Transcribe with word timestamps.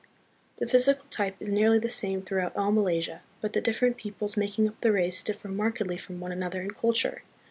The 0.57 0.65
physical 0.65 1.05
type 1.11 1.35
is 1.39 1.49
nearly 1.49 1.77
the 1.77 1.87
same 1.87 2.23
throughout 2.23 2.55
all 2.57 2.71
Malaysia, 2.71 3.21
but 3.39 3.53
the 3.53 3.61
different 3.61 3.97
peoples 3.97 4.35
making 4.35 4.67
up 4.67 4.81
the 4.81 4.91
race 4.91 5.21
differ 5.21 5.47
markedly 5.47 5.95
from 5.95 6.19
one 6.19 6.31
another 6.31 6.59
in 6.63 6.71
culture. 6.71 7.21